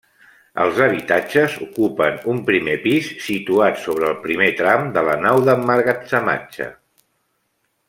[0.61, 6.73] Els habitatges ocupen un primer pis situat sobre el primer tram de la nau d'emmagatzematge.